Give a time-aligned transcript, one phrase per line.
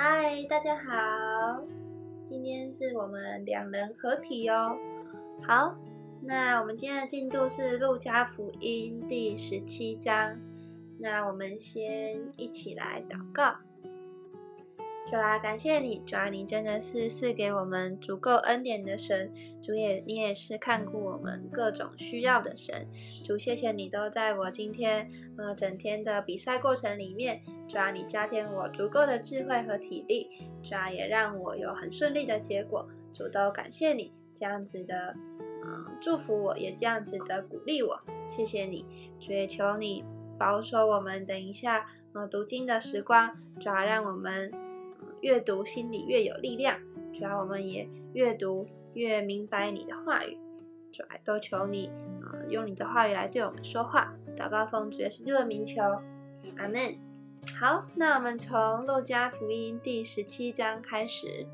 [0.00, 1.60] 嗨，大家好，
[2.30, 4.78] 今天是我们两人合体哦。
[5.42, 5.76] 好，
[6.22, 10.38] 那我们今天的进度是《路加福音》第十七章。
[11.00, 13.56] 那我们先一起来祷告。
[15.10, 19.32] 主啊，感谢你，主啊，你真的是赐给我们足够恩典的神。
[19.62, 22.86] 主也，你也是看顾我们各种需要的神。
[23.24, 30.28] 主，谢谢你都在我今天呃整天的比赛过程里面，主啊，你加添我足够的智慧和体力，
[30.62, 32.86] 主啊，也让我有很顺利的结果。
[33.14, 35.16] 主都感谢你这样子的
[35.64, 37.98] 嗯祝福我，也这样子的鼓励我。
[38.28, 38.84] 谢谢你，
[39.18, 40.04] 主也求你
[40.38, 44.67] 保守我们等一下呃读经的时光，主要让我们。
[45.20, 46.78] 越读心里越有力量，
[47.12, 50.38] 主要我们也越读越明白你的话语，
[50.92, 51.88] 主要都求你
[52.22, 54.14] 啊，用你的话语来对我们说话。
[54.36, 55.82] 祷告奉主耶稣的名求，
[56.56, 56.96] 阿门。
[57.58, 61.46] 好，那我们从路加福音第十七章开始。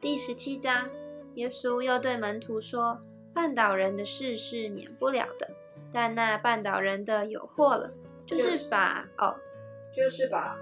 [0.00, 0.88] 第十七章，
[1.34, 3.00] 耶稣又对门徒说
[3.34, 5.50] ：“绊倒人的事是免不了的，
[5.92, 7.90] 但那绊倒人的有祸了，
[8.26, 9.34] 就是把哦，
[9.92, 10.56] 就是把。”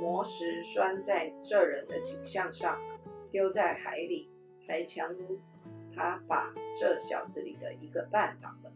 [0.00, 2.78] 磨石拴在这人的颈项上，
[3.30, 4.28] 丢在海里，
[4.66, 5.38] 还强如
[5.94, 8.72] 他把这小子里的一个绊倒了。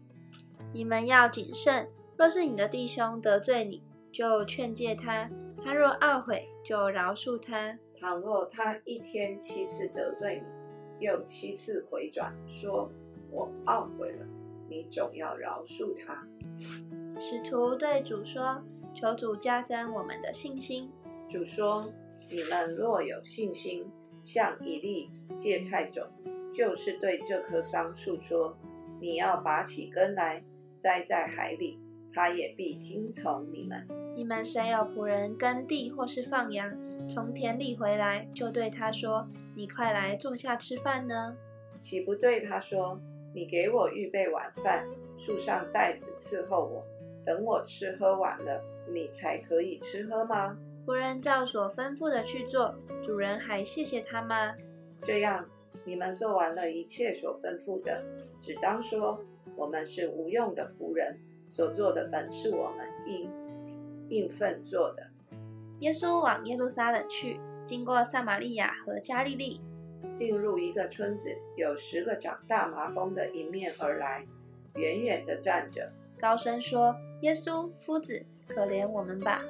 [0.72, 5.28] 你们要谨慎，若是你的弟兄得罪你，就劝诫他；
[5.64, 7.78] 他若懊悔，就饶恕他。
[8.00, 10.42] 倘若他一天七次得罪
[10.98, 12.90] 你，又七次回转说
[13.30, 14.26] “我懊悔了”，
[14.68, 16.26] 你总要饶恕他。
[17.20, 18.60] 使徒对主说
[18.92, 20.90] ：“求主加增我们的信心。”
[21.32, 21.90] 主说
[22.28, 23.86] ：“你们若有信心，
[24.22, 25.08] 像一粒
[25.38, 26.06] 芥菜种，
[26.52, 28.54] 就是对这棵桑树说：
[29.00, 30.44] 你要拔起根来，
[30.78, 31.80] 栽在海里，
[32.12, 33.88] 它也必听从你们。
[34.14, 36.70] 你们谁有仆人耕地或是放羊，
[37.08, 41.34] 从田里回来，就对他说：你快来坐下吃饭呢？
[41.80, 43.00] 岂不对他说：
[43.34, 44.86] 你给我预备晚饭，
[45.16, 46.84] 束上带子伺候我，
[47.24, 48.62] 等我吃喝完了，
[48.92, 54.54] 你才可以吃喝吗？”仆人照所吩咐的去做，主人还谢谢他吗？
[55.02, 55.48] 这样，
[55.84, 58.02] 你们做完了一切所吩咐的，
[58.40, 59.20] 只当说
[59.54, 63.30] 我们是无用的仆人，所做的本是我们应
[64.08, 65.06] 应份做的。
[65.80, 69.60] 耶稣往耶路撒冷去，经过撒玛利亚和加利利，
[70.12, 74.26] 进入一个村子，有十个长大麻风的迎面而来，
[74.74, 79.42] 远远的站着，高声说：“耶稣夫子，可怜我们吧！”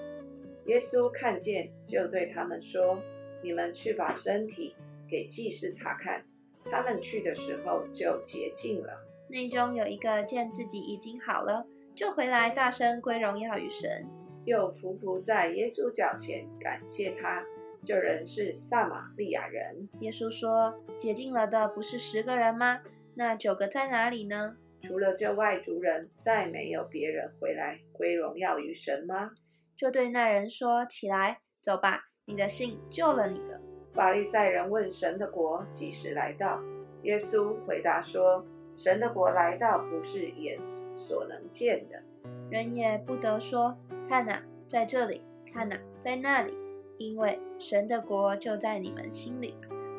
[0.66, 3.00] 耶稣看见，就对他们说
[3.42, 4.74] ：“你们去把身体
[5.08, 6.24] 给祭司查看。”
[6.70, 9.04] 他们去的时候就洁净了。
[9.28, 14.06] 内中有一个见自己已经好了，就回来大声归荣耀与神，
[14.44, 17.44] 又伏伏在耶稣脚前感谢他。
[17.84, 19.88] 这人是撒玛利亚人。
[19.98, 22.80] 耶稣说：“洁净了的不是十个人吗？
[23.16, 24.56] 那九个在哪里呢？
[24.80, 29.32] 除了这外族人，再没有别人回来归荣耀于神吗？”
[29.82, 33.60] 就对那人说：“起来，走吧，你的信救了你了。”
[33.93, 36.62] 法利赛人问神的国几时来到？
[37.03, 38.47] 耶稣回答说
[38.78, 40.56] ：“神的国来到，不是眼
[40.97, 42.00] 所能见的，
[42.48, 43.76] 人也不得说：
[44.09, 45.20] 看哪，在这里；
[45.53, 46.54] 看哪，在那里，
[46.99, 49.56] 因为神的国就在你们心里。”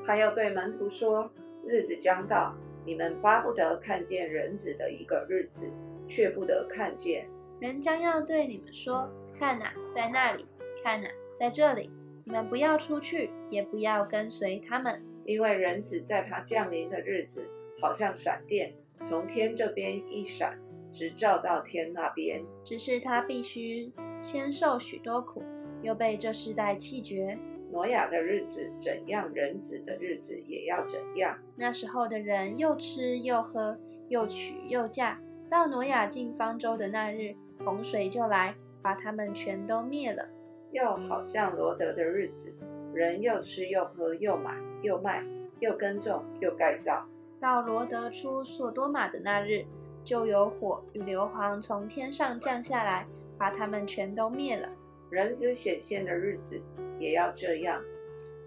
[0.08, 1.30] 他又对门徒说
[1.68, 2.56] ：“日子将到，
[2.86, 5.70] 你们巴不得看见人子的一个日子，
[6.08, 7.28] 却不得看见。
[7.60, 9.12] 人将要对你们说。”
[9.44, 10.46] 看哪，在那里；
[10.82, 11.92] 看哪，在这里。
[12.24, 17.46] 你们不要出去，也不要跟随他们，因为人子在他降临的日子，
[17.82, 20.58] 好像闪电从天这边一闪，
[20.94, 22.42] 直照到天那边。
[22.64, 25.44] 只是他必须先受许多苦，
[25.82, 27.38] 又被这世代弃绝。
[27.70, 31.38] 挪亚的日子怎样，人子的日子也要怎样。
[31.58, 33.78] 那时候的人又吃又喝，
[34.08, 35.20] 又娶又嫁。
[35.50, 38.56] 到挪亚进方舟的那日，洪水就来。
[38.84, 40.28] 把他们全都灭了，
[40.72, 42.54] 又好像罗德的日子，
[42.94, 45.24] 人又吃又喝，又买又卖，
[45.60, 47.08] 又耕种又盖造。
[47.40, 49.66] 到罗德出索多玛的那日，
[50.04, 53.08] 就有火与硫磺从天上降下来，
[53.38, 54.70] 把他们全都灭了。
[55.10, 56.62] 人子显现的日子
[57.00, 57.82] 也要这样。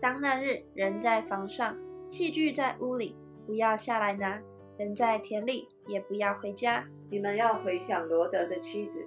[0.00, 1.76] 当那日，人在房上，
[2.08, 3.16] 器具在屋里，
[3.46, 4.40] 不要下来拿；
[4.76, 6.86] 人在田里，也不要回家。
[7.10, 9.06] 你们要回想罗德的妻子。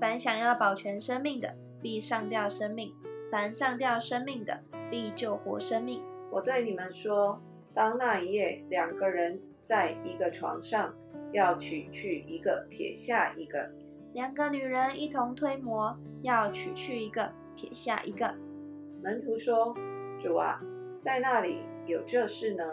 [0.00, 2.88] 凡想要保全生命的，必上吊生命；
[3.30, 4.58] 凡上吊生命的，
[4.90, 6.02] 必救活生命。
[6.30, 7.38] 我对你们说，
[7.74, 10.94] 当那一夜两个人在一个床上，
[11.32, 13.58] 要取去一个，撇下一个；
[14.14, 18.34] 两个女人一同推磨，要取去一个，撇下一个。
[19.02, 19.74] 门徒说
[20.18, 20.62] ：“主啊，
[20.98, 22.64] 在那里有这事呢？”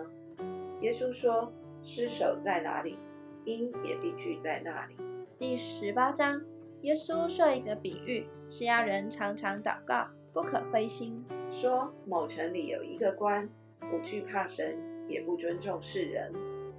[0.79, 1.51] 耶稣说
[1.83, 2.97] ：“尸首在哪里，
[3.44, 4.95] 鹰也必居在那里。”
[5.38, 6.41] 第十八章，
[6.88, 11.22] 耶稣设一个比喻，是要人常常祷告，不可灰心。
[11.51, 13.50] 说某城里有一个官，
[13.92, 16.31] 不惧怕神，也不尊重世人。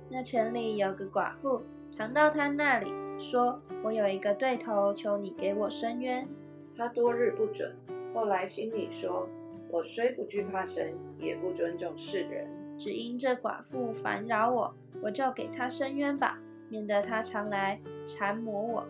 [0.08, 1.60] 那城里有个寡妇，
[1.94, 2.90] 常到他那里
[3.20, 6.26] 说：“我有一个对头，求你给我伸冤。”
[6.74, 7.76] 他多日不准，
[8.14, 9.28] 后来心里说
[9.68, 16.38] ：“我虽不惧怕神，也不尊重世人，只因这寡妇烦扰我，我就给她伸冤吧，
[16.70, 18.88] 免得她常来缠磨我。”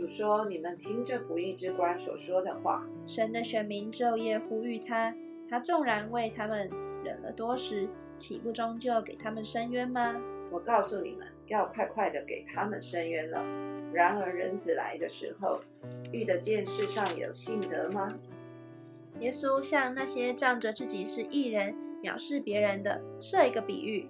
[0.00, 5.14] 主说：“你们听这不义之官所说的话。”神的选民昼夜呼吁他，
[5.46, 6.70] 他纵然为他们
[7.04, 7.86] 忍了多时，
[8.16, 10.18] 岂不终究给他们伸冤吗？
[10.50, 13.44] 我告诉你们，要快快的给他们伸冤了。
[13.92, 15.60] 然而人子来的时候，
[16.12, 18.08] 遇得见世上有信德吗？
[19.18, 24.08] 耶稣向那些仗着自己是义人、藐视别人的设一个比喻，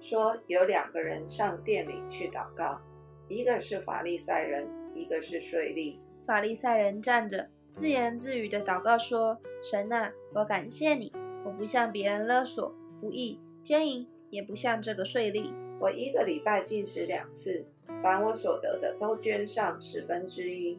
[0.00, 2.80] 说有两个人上殿里去祷告，
[3.28, 4.66] 一个是法利赛人，
[5.00, 5.96] 一个是税吏。
[6.26, 11.10] 法利赛人站着，自言自语的祷告说：“神啊，我感谢你，
[11.44, 15.52] 我不向别人勒索、不义、奸淫，也不像这个税吏。
[15.80, 17.64] 我一个礼拜进食两次，
[18.02, 20.78] 凡我所得的都捐上十分之一。”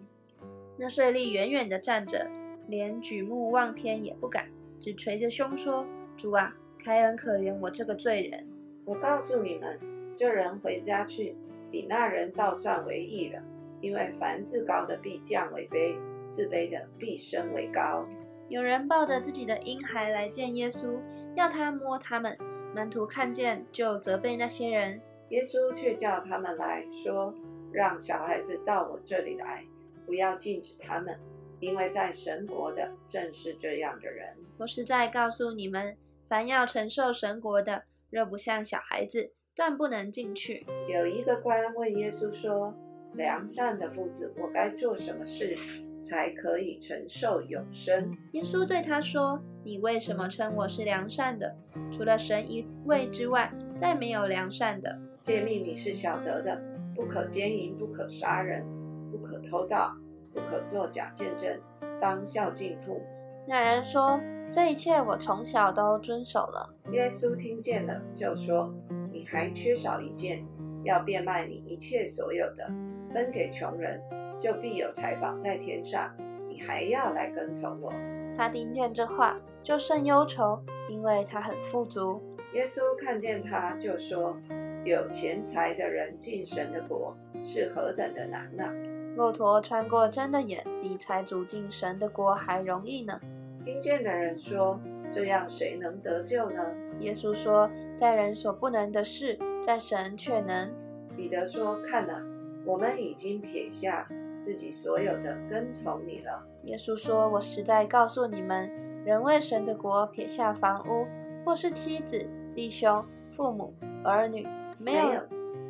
[0.77, 2.29] 那税吏远远的站着，
[2.67, 5.85] 连举目望天也不敢，只捶着胸说
[6.15, 8.47] ：“主啊，开恩可怜我这个罪人。”
[8.85, 9.79] 我告诉你们，
[10.15, 11.35] 这人回家去，
[11.69, 13.41] 比那人倒算为义了。
[13.81, 15.97] 因为凡自高的必降为卑，
[16.29, 18.05] 自卑的必升为高。
[18.47, 20.99] 有人抱着自己的婴孩来见耶稣，
[21.35, 22.37] 要他摸他们。
[22.75, 25.01] 门徒看见，就责备那些人。
[25.29, 27.33] 耶稣却叫他们来说
[27.71, 29.65] ：“让小孩子到我这里来，
[30.05, 31.17] 不要禁止他们，
[31.59, 34.35] 因为在神国的正是这样的人。
[34.57, 35.97] 我实在告诉你们，
[36.27, 42.73] 凡要承受神国的，若不像小孩子，断不能进去。”有一个官问耶稣说。
[43.13, 45.55] 良善的父子，我该做什么事
[45.99, 48.17] 才可以承受永生？
[48.31, 51.55] 耶稣对他说：“你为什么称我是良善的？
[51.91, 54.97] 除了神一位之外，再没有良善的。
[55.19, 56.59] 诫命你是晓得的：
[56.95, 58.65] 不可奸淫，不可杀人，
[59.11, 59.93] 不可偷盗，
[60.33, 61.59] 不可作假见证，
[61.99, 63.01] 当孝敬父。”
[63.47, 64.19] 那人说
[64.51, 68.73] ：“这一切我从小都遵守了。”耶稣听见了，就说
[69.11, 70.45] ：“你还缺少一件，
[70.83, 72.71] 要变卖你一切所有的。”
[73.13, 74.01] 分给穷人，
[74.37, 76.11] 就必有财宝在天上。
[76.49, 77.91] 你还要来跟从我？
[78.37, 80.59] 他听见这话，就甚忧愁，
[80.89, 82.21] 因为他很富足。
[82.53, 84.35] 耶稣看见他，就说
[84.83, 87.15] ：“有钱财的人进神的国，
[87.45, 88.71] 是何等的难啊！
[89.15, 93.19] 骆驼穿过针的眼，比财主进神的国还容易呢。”
[93.63, 94.79] 听见的人说
[95.11, 96.63] ：“这样谁能得救呢？”
[96.99, 100.73] 耶稣说：“在人所不能的事，在神却能。”
[101.15, 102.21] 彼得说：“看哪。”
[102.65, 104.07] 我们已经撇下
[104.39, 106.45] 自己所有的，跟从你了。
[106.63, 108.69] 耶稣说：“我实在告诉你们，
[109.03, 111.07] 人为神的国撇下房屋，
[111.43, 112.23] 或是妻子、
[112.55, 113.03] 弟兄、
[113.35, 113.73] 父母、
[114.03, 114.47] 儿女，
[114.77, 115.23] 没有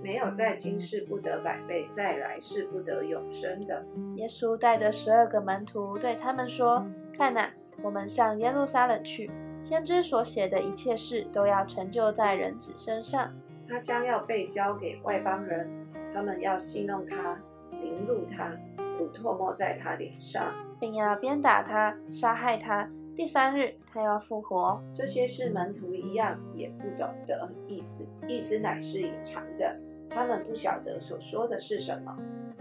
[0.03, 3.85] 没有在今世不得百倍，在来世不得永生的。”
[4.17, 6.85] 耶稣带着十二个门徒对他们说
[7.17, 7.49] ：“看哪，
[7.81, 9.31] 我们上耶路撒冷去，
[9.63, 13.33] 先知所写的一切事都要成就在人子身上。
[13.69, 15.69] 他将要被交给外邦人。”
[16.13, 17.39] 他们要戏弄他，
[17.71, 18.51] 凌辱他，
[18.97, 20.43] 吐唾沫在他脸上，
[20.79, 22.89] 并要鞭打他，杀害他。
[23.15, 24.81] 第三日，他要复活。
[24.93, 29.77] 这些事门徒一样也不懂得意思，意思乃是隐藏的，
[30.09, 32.17] 他们不晓得所说的是什么。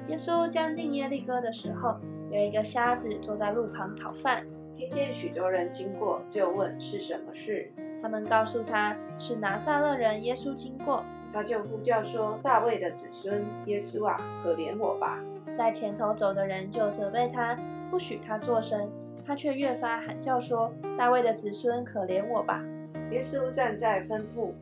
[0.08, 1.96] 耶稣将近耶利哥的时候，
[2.30, 4.44] 有一个瞎子坐在路旁讨饭，
[4.76, 7.72] 听见许多人经过，就问是什么事。
[8.02, 11.04] 他们告诉他是拿撒勒人耶稣经过。
[11.32, 15.18] 他就呼叫说：“大卫的子孙耶稣啊，可怜我吧！”
[15.54, 17.56] 在前头走的人就责备他，
[17.90, 18.90] 不许他作声。
[19.26, 22.64] 他却越发喊叫说：“大卫的子孙，可怜我吧！”
[23.12, 24.52] 耶稣站在吩咐，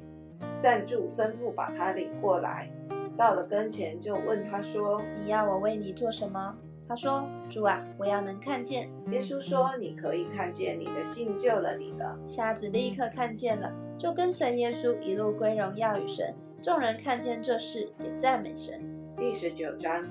[0.59, 2.69] 站住，吩咐把他领过来。
[3.17, 6.55] 到了跟前，就问他说：“你要我为你做什么？”
[6.87, 16.35] 他说：“主啊，我要能看见。”耶稣说：“你可以看见，你的信救了你了。”瞎子立刻看见了，就跟随耶稣一路归荣耀与神。
[16.61, 18.81] 众人看见这事，也赞美神。
[19.17, 20.05] 第十九章，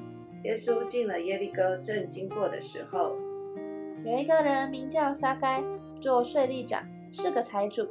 [0.46, 3.18] 耶稣进了耶利哥，正经过的时候，
[4.06, 5.62] 有一个人名叫撒该，
[6.00, 7.90] 做税吏长，是个财主。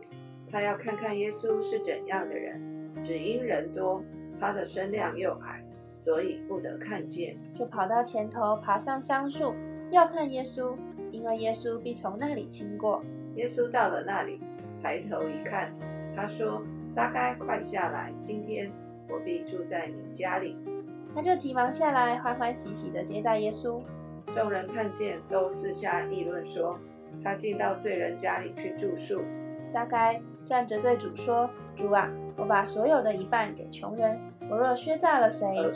[0.51, 2.59] 他要看看耶稣是怎样的人，
[3.03, 4.03] 只因人多，
[4.41, 5.63] 他的身量又矮，
[5.99, 9.55] 所以不得看见，就跑到前头，爬上桑树，
[9.91, 10.75] 要看耶稣。
[11.13, 13.03] 因为耶稣必从那里经过。
[13.37, 14.41] 耶稣到了那里，
[14.83, 15.73] 抬头一看，
[16.15, 18.71] 他说：“撒该，快下来，今天
[19.09, 20.57] 我必住在你家里。”
[21.15, 23.81] 他就急忙下来，欢欢喜喜地接待耶稣。
[24.35, 26.79] 众人看见，都私下议论说
[27.25, 29.23] ：“他进到罪人家里去住宿。”
[29.65, 34.21] 撒该站着对主说：“主啊，我把所有的一半给穷人。
[34.51, 35.71] 我若削诈了谁，就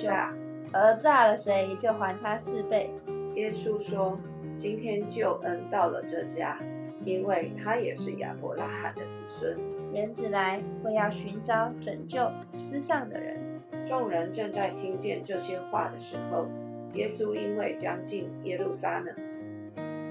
[0.73, 2.91] 讹诈了谁，就还他四倍。”
[3.35, 4.19] 耶稣说
[4.55, 6.59] ：“今天救恩到了这家，
[7.05, 9.57] 因为他也是亚伯拉罕的子孙。
[9.93, 13.37] 人子来，为要寻找拯救失丧的人。”
[13.85, 16.47] 众人正在听见这些话的时候，
[16.95, 19.15] 耶稣因为将近耶路撒冷，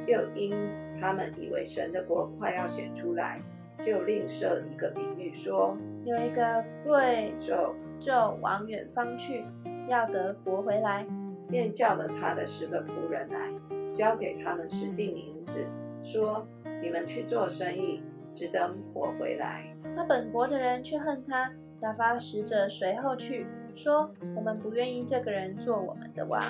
[0.06, 0.54] 又因
[1.00, 3.38] 他们以为神的国快要显出来，
[3.80, 9.46] 就另设一个比喻说：有一个贵胄就往远方去，
[9.88, 11.06] 要得国回来，
[11.50, 13.50] 便叫了他的十个仆人来，
[13.94, 15.66] 交给他们十锭银子，
[16.04, 16.46] 说：
[16.82, 18.02] 你们去做生意，
[18.40, 19.66] 只等我回来。
[19.98, 23.46] 那本国的人却恨他，打发使者随后去。
[23.76, 26.42] 说：“我们不愿意这个人做我们的王。”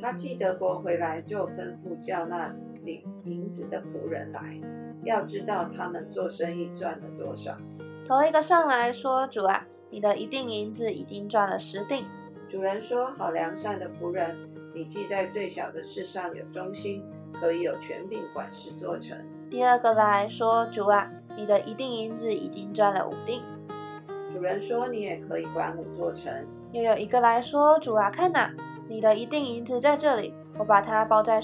[0.00, 2.50] 他记得国回来，就吩咐叫那
[2.82, 4.58] 领银子的仆人来，
[5.04, 7.58] 要知道他们做生意赚了多少。
[8.08, 12.06] 头一个上来说：“主啊，你的一锭银子已经赚了十锭。”
[12.48, 14.34] 主人说：“好良善的仆人，
[14.74, 17.04] 你既在最小的事上有忠心，
[17.34, 19.18] 可以有权柄管事做成。”
[19.52, 21.06] 第二个来说：“主啊，
[21.36, 23.42] 你的一锭银子已经赚了五锭。”
[24.32, 26.32] 主人说：“你也可以管我做成。”
[26.72, 28.50] 又有一个来说：“主啊，看哪，
[28.88, 31.38] 你的一锭银子在这里，我把它包在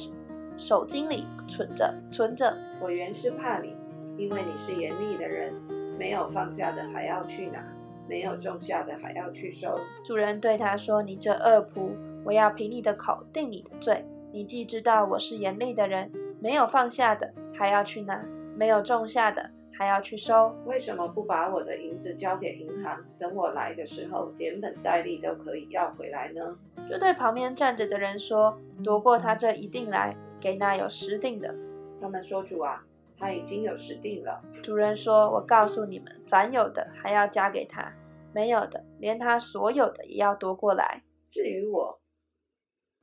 [0.56, 2.56] 手巾里存着，存着。
[2.80, 3.76] 我原是怕你，
[4.16, 5.52] 因为你是严厉的人，
[5.98, 7.62] 没有放下的还要去拿，
[8.08, 11.90] 没有种下的还要去收。”主人对他说：“你这恶仆，
[12.24, 14.02] 我要凭你的口定你的罪。
[14.32, 16.10] 你既知道我是严厉的人，
[16.40, 18.24] 没有放下的还要去拿，
[18.56, 26.58] 没有种下的。”还要去收，为什么不把我的银子交给银行，等我来的时候连本带利都可以要回来呢？
[26.90, 31.54] 就对旁边站着的人说：“夺过他这一定来，给那有十锭的。”
[32.02, 32.84] 他们说：“主啊，
[33.16, 37.92] 他已经有十锭了。”主人说：“我告诉你们，凡有的还要加给他，
[38.32, 41.04] 没有的，连他所有的也要夺过来。
[41.30, 42.00] 至于我，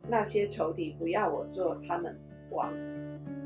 [0.09, 2.19] 那些仇敌不要我做他们
[2.51, 2.71] 王，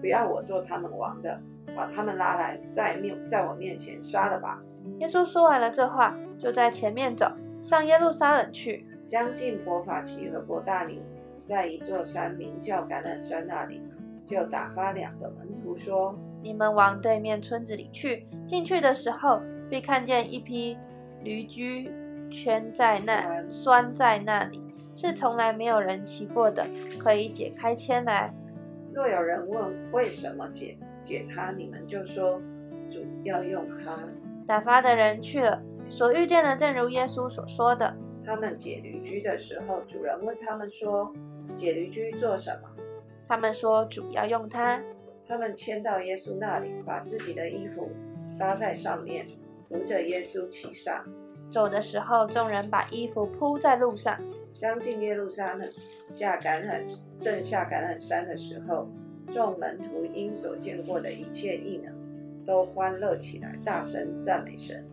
[0.01, 1.39] 不要我做他们王的。”
[1.75, 4.59] 把他们拉来，在面在我面前杀了吧。
[4.97, 8.85] 耶稣说完了这话，就在前面走上耶路撒冷去。
[9.05, 10.99] 将近伯法奇和伯大尼，
[11.43, 13.83] 在一座山名叫橄榄山那里，
[14.25, 18.25] 就打发两个门徒说：“你们往对面村子里去。
[18.47, 19.39] 进去的时候，
[19.69, 20.75] 必看见一批
[21.23, 21.91] 驴驹
[22.31, 24.59] 圈在那拴在那里，
[24.95, 26.65] 是从来没有人骑过的，
[26.97, 28.33] 可以解开牵来。
[28.93, 32.41] 若有人问为什么解？”解他，你们就说
[32.89, 33.97] 主要用它。
[34.45, 37.95] 打发的人去了，所遇见的正如耶稣所说的。
[38.25, 41.11] 他们解驴驹的时候，主人问他们说
[41.55, 42.69] ：“解驴驹做什么？”
[43.27, 44.79] 他们说：“主要用它。”
[45.25, 47.89] 他们牵到耶稣那里，把自己的衣服
[48.37, 49.25] 搭在上面，
[49.67, 51.05] 扶着耶稣骑上。
[51.49, 54.19] 走的时候，众人把衣服铺在路上。
[54.53, 55.69] 将近耶路撒冷，
[56.09, 56.81] 下橄榄
[57.19, 58.87] 正下橄榄山的时候。
[59.31, 61.93] 众门徒因所见过的一切异能，
[62.47, 64.83] 都欢乐起来，大声赞美神，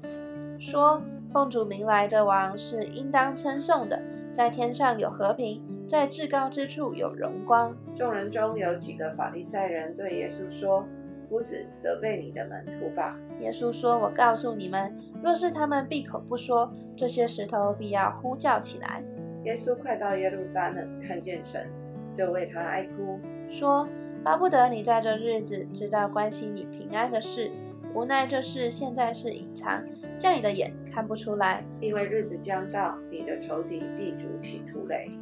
[0.59, 1.01] 说
[1.33, 3.99] ：“奉主名来的王是应当称颂的，
[4.35, 10.87] 在天上有和平，在至高之处有荣光。”众人中有几个法利赛人对耶稣说
[11.27, 19.03] ：“夫子，责备你的门徒吧。”耶稣说：“我告诉你们，若是他们闭口不说，这些石头必要呼叫起来。”
[19.47, 21.71] 耶稣快到耶路撒冷，看见神，
[22.13, 23.89] 就为他哀哭，说。
[24.25, 27.49] 巴不得你在这日子知道关心你平安的事，
[27.95, 29.85] 无奈这事现在是隐藏，
[30.19, 31.63] 叫你的眼看不出来。
[31.81, 35.13] 因为日子将到，你的仇敌必筑起土垒，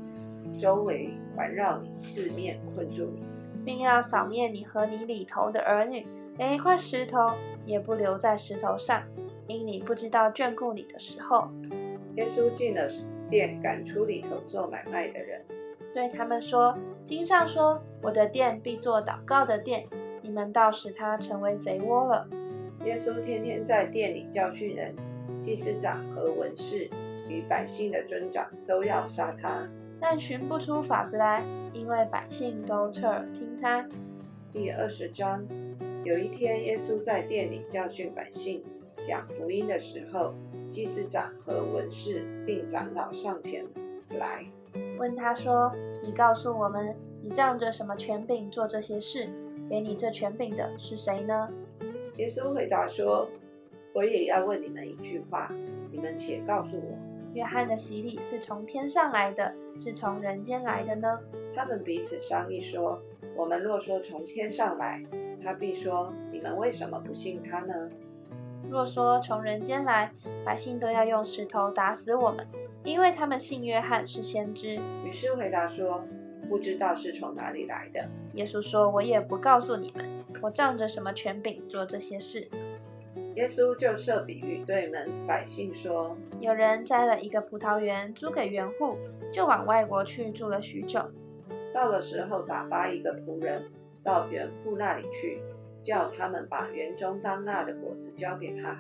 [0.59, 3.27] 周围环绕你，四面困住你，
[3.63, 6.07] 并要扫灭你和你里头的儿女，
[6.39, 7.31] 连一块石头
[7.67, 9.03] 也不留在石头上，
[9.49, 11.51] 因你不知道眷顾你的时候。
[12.15, 12.89] 耶稣进了
[13.31, 15.41] 殿，赶出里头做买卖的人。
[15.93, 19.87] 对他们说：“经上说，我的店必做祷告的店，
[20.23, 22.29] 你们倒使它成为贼窝了。”
[22.85, 24.95] 耶稣天天在店里教训人，
[25.39, 26.91] 祭司长和文士
[27.29, 29.69] 与百姓的尊长都要杀他，
[30.01, 33.87] 但寻不出法子来，因为百姓都侧耳听他。
[34.53, 35.47] 第二十章，
[36.05, 38.63] 有一天，耶稣在店里教训百姓，
[39.03, 40.35] 讲福音的时候，
[40.71, 43.65] 祭司长和文士并长老上前
[44.19, 44.45] 来。
[44.99, 45.73] 问他说
[46.03, 49.29] ：“你告诉我们，你仗着什么权柄做这些事？”
[49.71, 51.49] 给你这权柄的是谁呢？”
[52.19, 53.29] 耶稣回答说
[53.95, 55.51] ：“我也要问你们一句话，
[55.91, 56.99] 你们且告诉我，
[57.33, 61.19] 约翰的洗礼是从天上来的，是从人间来的呢？”
[61.55, 63.01] 他们彼此商议说
[63.37, 65.03] ：“我们若说从天上来，
[65.43, 67.75] 他必说：你们为什么不信他呢？
[68.71, 70.13] 若说从人间来，
[70.45, 72.47] 百姓都要用石头打死我们，
[72.83, 76.03] 因为他们信约翰是先知。”于是回答说
[76.49, 78.05] ：“不知道是从哪里来的。”
[78.35, 80.05] 耶稣说：“我也不告诉你们。”
[80.43, 82.49] 我仗着什么权柄做这些事？
[83.37, 88.99] 耶稣就设比喻对门百姓说：有人摘了一个葡萄园租给园户，
[89.33, 91.01] 就往外国去住了许久。
[91.73, 93.65] 到了时候，打发一个仆人
[94.03, 95.41] 到园户那里去，
[95.85, 98.79] 叫他们把园中当纳的果子交给他。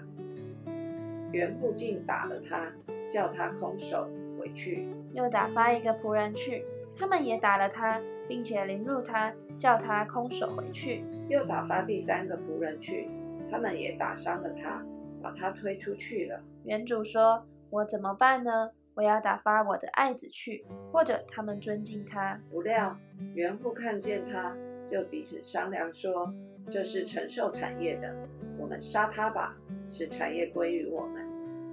[1.33, 2.73] 园户竟打了他，
[3.07, 4.09] 叫他空手
[4.39, 4.89] 回去。
[5.13, 6.65] 又打发一个仆人去，
[6.97, 11.05] 他们也打了他，并且凌辱他，叫他空手回去。
[11.29, 13.11] 又打发第三个仆人去，
[13.51, 14.83] 他们也打伤了他，
[15.23, 16.41] 把他推出去了。
[16.65, 18.71] 园主说：“我怎么办呢？
[18.95, 22.97] 我要打发我的爱子去，或者他们尊敬他。”不料
[23.35, 24.57] 园户看见他，
[24.87, 26.33] 就彼此商量说
[26.71, 28.15] ：“这是承受产业的，
[28.59, 29.57] 我们杀他吧，
[29.91, 31.25] 使产业归于我们。”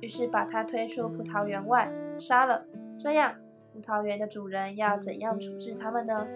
[0.02, 2.66] 于是把他推出葡萄园外，杀了。
[3.00, 3.36] 这样，
[3.74, 6.28] 葡萄园的主人要怎样处置他们呢？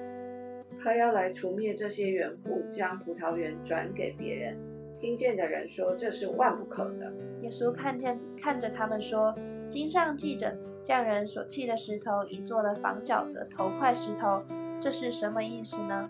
[0.83, 4.57] 他要来除灭这些园户，将葡萄园转给别人。
[4.99, 9.35] 听见的人说：“这是万不可的。”耶稣看见，看着他们说
[9.67, 14.43] ：“经上记着，匠人所弃的石头，已做了房角的头块石头，
[14.79, 16.09] 这是什么意思呢？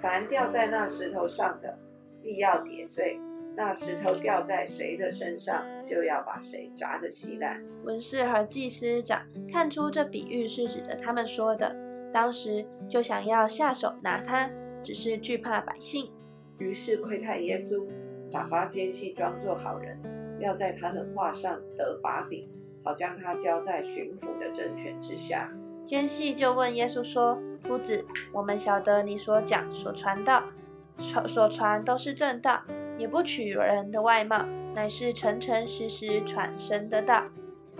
[0.00, 1.78] 凡掉在那石头上的，
[2.22, 3.18] 必要跌碎；
[3.56, 11.74] 那石头掉在谁的身上，就要把谁砸得稀烂。”文士和祭司长看出这比喻是指着他们说的。
[12.12, 14.50] 当时就想要下手拿他，
[14.82, 16.10] 只是惧怕百姓，
[16.58, 17.86] 于是窥探耶稣，
[18.32, 19.98] 打发奸细装作好人，
[20.38, 22.48] 要在他的话上得把柄，
[22.82, 25.52] 好将他交在巡抚的政权之下。
[25.88, 30.42] 奸细就问耶稣说：“夫子，我们晓得你所讲、所传道、
[30.98, 32.60] 传所传都是正道，
[32.98, 37.24] 也不取人的外貌，乃是诚诚实实传神的道。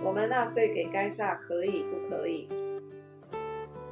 [0.03, 2.49] 我们纳税给该撒可以不可以？”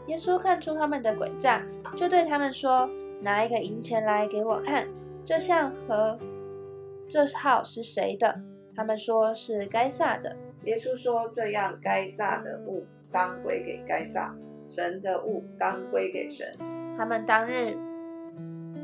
[0.08, 1.62] 耶稣看出他们的诡诈，
[1.95, 2.89] 就对他们说
[3.21, 4.88] ：“拿一个银钱来给我看，
[5.23, 6.17] 这像和
[7.08, 8.41] 这号是谁的？”
[8.75, 10.36] 他们说是该撒的。
[10.63, 14.32] 耶稣说：“这样，该撒的物当归给该撒，
[14.67, 16.45] 神的物当归给神。”
[16.95, 17.75] 他们当日，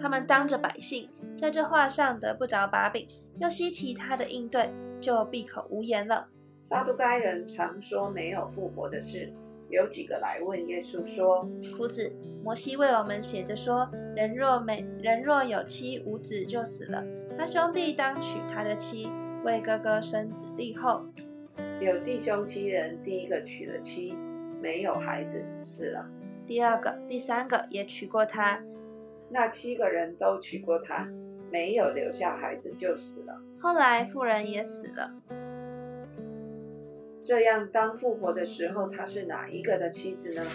[0.02, 6.28] 他们当着百姓，在这话上得不着把柄，又稀奇他的应对，就闭口无言了。
[6.64, 9.32] 撒都该人常说没有复活的事。
[9.70, 12.12] 有几个来问耶稣说：“夫子，
[12.44, 17.04] 摩西为我们写着说，人若没人若有妻无子就死了，
[17.38, 19.08] 他兄弟当娶他的妻，
[19.44, 21.06] 为哥哥生子立后。
[21.84, 24.16] 有弟兄七人，第一个娶了妻，
[24.62, 26.06] 没有孩子，死了；
[26.48, 28.62] 第二个、第三个也娶过她，
[29.30, 31.08] 那七个人都娶过她，
[31.52, 33.42] 没有留下孩子就死了。
[33.60, 35.12] 后来妇人也死了。”
[37.24, 40.46] 这样，当复活的时候，他是哪一个的妻子呢？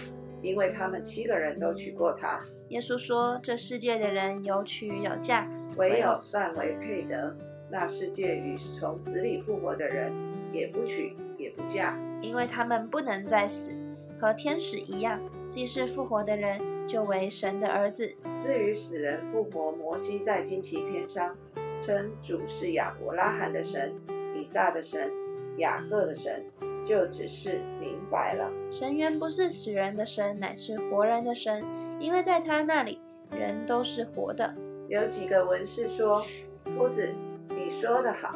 [0.41, 2.41] 因为他们七个人都娶过她。
[2.69, 7.35] 耶稣说：“这世界的人有娶有嫁，唯有算为配得。
[7.71, 10.11] 那世界与从死里复活的人，
[10.51, 13.71] 也不娶也不嫁，因为他们不能再死，
[14.19, 15.19] 和天使一样。
[15.49, 18.13] 既是复活的人，就为神的儿子。
[18.37, 21.35] 至于死人复活，摩西在经旗篇上
[21.81, 23.93] 称主是亚伯拉罕的神，
[24.35, 25.11] 以撒的神。”
[25.57, 26.45] 雅各的神
[26.85, 31.61] 就只是明白了，神原不是死人的神，乃是活人的神，
[31.99, 34.55] 因为在他那里人都是活的。
[34.87, 36.23] 有几个文士说
[36.63, 37.13] ：“夫子，
[37.49, 38.33] 你说的好。”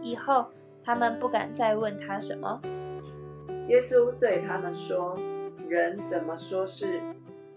[0.00, 0.46] 以后
[0.84, 2.60] 他们不敢再问他什么。
[3.68, 5.18] 耶稣对他们说
[5.68, 7.00] ：“人怎么说是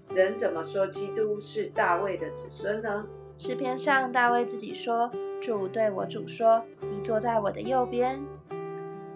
[0.09, 3.03] 人怎么说基督是大卫的子孙呢？”
[3.37, 5.11] 诗篇上大卫自己说
[5.41, 8.19] ：“主对我主说，你坐在我的右边。”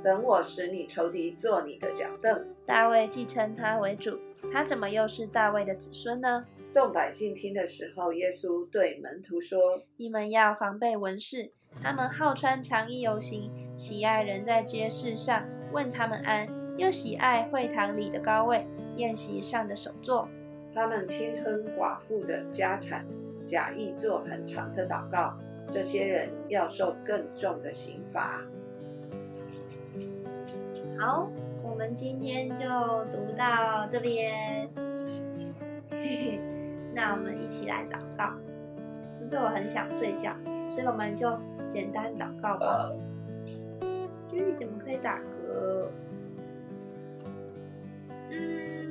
[0.04, 2.46] 等我使你仇敌做你的脚凳。
[2.66, 4.20] 大卫继承他为主，
[4.52, 6.44] 他怎么又是大卫的子孙呢？
[6.72, 9.60] 众百姓听的时候，耶稣对门徒说
[9.98, 18.64] ：“你们要防备文士，他们好穿长衣游行，喜爱人在街市上问他们安，又喜爱会堂里的高位，
[18.96, 20.30] 宴席上的首座。
[20.72, 23.04] 他们侵吞寡妇的家产，
[23.44, 25.34] 假意做很长的祷告。
[25.72, 28.44] 这些人要受更重的刑罚。”
[31.00, 31.28] 好，
[31.64, 32.68] 我们今天就
[33.06, 34.70] 读到这边。
[36.94, 38.36] 那我们一起来祷告。
[39.20, 40.36] 因为我很想睡觉，
[40.70, 41.36] 所以我们就
[41.68, 42.92] 简单祷告吧。
[44.32, 45.90] 就是你怎么可以打嗝？
[48.30, 48.88] 嗯，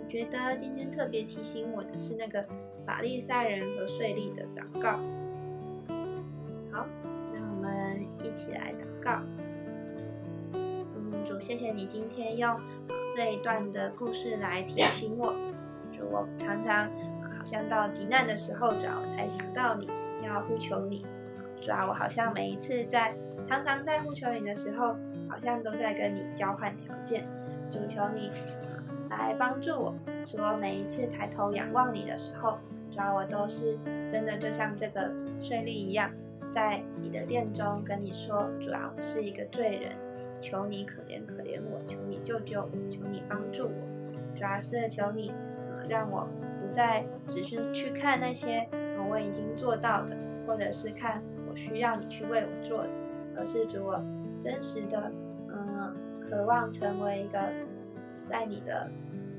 [0.00, 2.42] 我觉得今天特别提醒我的是那个
[2.86, 4.92] 法利赛人和税吏的祷告。
[6.72, 6.86] 好，
[7.34, 9.20] 那我们一起来祷告。
[10.54, 12.58] 嗯，主，谢谢你今天用
[13.14, 15.34] 这一段的故事来提醒我。
[15.92, 16.90] 主，我常常
[17.46, 19.88] 像到极难的时候，主要我才想到你
[20.24, 21.04] 要呼求你。
[21.60, 23.14] 主要我好像每一次在
[23.48, 24.96] 常常在呼求你的时候，
[25.28, 27.24] 好像都在跟你交换条件。
[27.70, 28.30] 主求你
[29.10, 32.58] 来帮助我，使我每一次抬头仰望你的时候，
[32.90, 33.76] 主要我都是
[34.08, 35.10] 真的就像这个
[35.42, 36.10] 税吏一样，
[36.50, 39.92] 在你的殿中跟你说，主要我是一个罪人，
[40.40, 44.36] 求你可怜可怜我，求你救救我，求你帮助我。
[44.36, 45.32] 主要是求你，
[45.88, 46.28] 让我
[46.66, 52.88] 不再只是去看那些呃我已经做到的，或者是看我需要你去为我做的，
[53.36, 54.02] 而是主我
[54.40, 55.12] 真实的，
[55.48, 57.38] 嗯，渴望成为一个
[58.24, 58.90] 在你的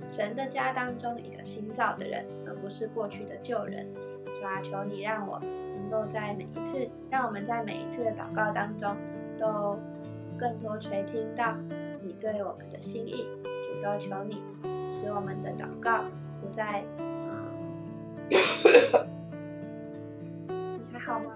[0.08, 3.86] 神的家当中一个新造的人，而不是过去的旧人。
[4.26, 8.96] 主啊，求你让我能够在每一次，让我们在每一次的祷告当中，
[9.38, 9.78] 都
[10.38, 11.56] 更多垂听到
[12.02, 13.26] 你对我们的心意。
[13.44, 14.42] 主都求你，
[14.90, 16.04] 使我们的祷告
[16.40, 16.84] 不再，
[18.30, 18.36] 你
[20.94, 21.34] 还好吗？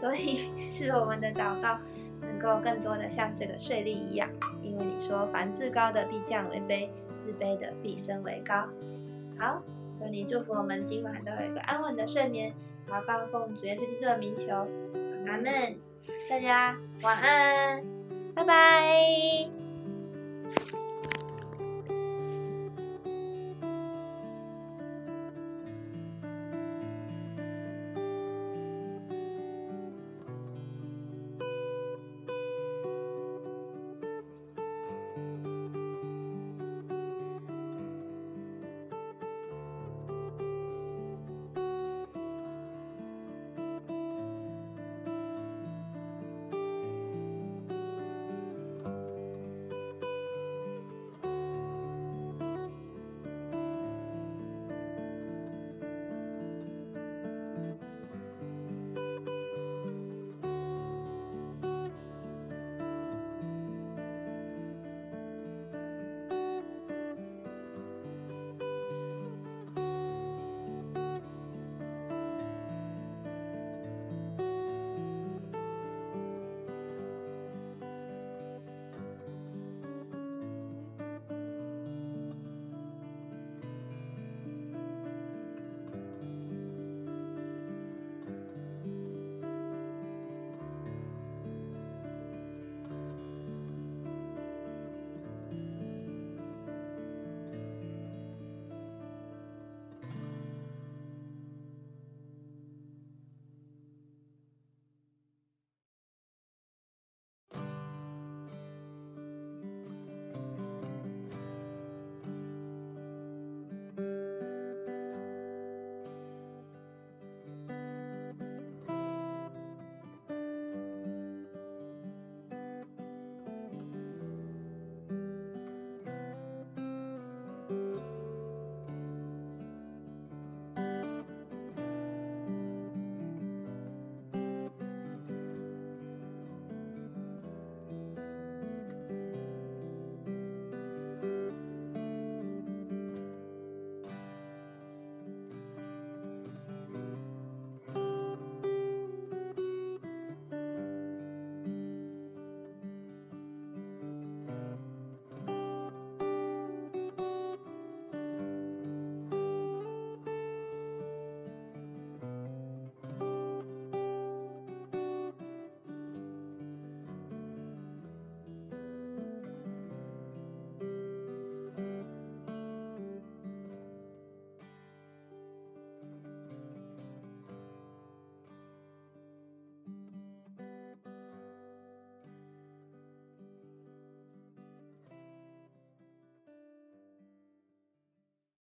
[0.00, 1.78] 所以是我们的祷告
[2.20, 4.28] 能够更多的像这个税吏一样，
[4.62, 8.64] 因为你说凡至高的必降为卑，自卑的必升为高。
[9.38, 9.60] 好，
[9.98, 12.54] 求你祝福我们今晚都有一个安稳的睡眠，
[12.88, 14.68] 好，放奉主耶稣基督的名求，
[15.26, 15.76] 阿门。
[16.30, 17.82] 大家晚安，
[18.34, 19.57] 拜拜。